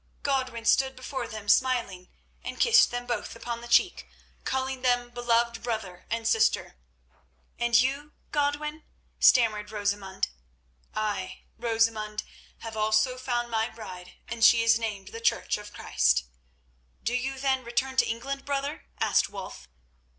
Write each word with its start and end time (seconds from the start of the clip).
Godwin 0.23 0.65
stood 0.65 0.95
before 0.95 1.27
them 1.27 1.47
smiling, 1.47 2.09
and 2.43 2.59
kissed 2.59 2.89
them 2.89 3.05
both 3.05 3.35
upon 3.35 3.61
the 3.61 3.67
cheek, 3.67 4.07
calling 4.45 4.81
them 4.81 5.11
"Beloved 5.11 5.61
brother 5.61 6.07
and 6.09 6.27
sister." 6.27 6.75
"And 7.59 7.79
you, 7.79 8.13
Godwin?" 8.31 8.83
stammered 9.19 9.69
Rosamund. 9.71 10.29
"I, 10.95 11.43
Rosamund, 11.55 12.23
have 12.61 12.75
also 12.75 13.15
found 13.19 13.51
my 13.51 13.69
bride, 13.69 14.13
and 14.27 14.43
she 14.43 14.63
is 14.63 14.79
named 14.79 15.09
the 15.09 15.21
Church 15.21 15.59
of 15.59 15.71
Christ." 15.71 16.23
"Do 17.03 17.13
you, 17.13 17.37
then, 17.37 17.63
return 17.63 17.95
to 17.97 18.07
England, 18.09 18.43
brother?" 18.43 18.85
asked 18.99 19.29
Wulf. 19.29 19.67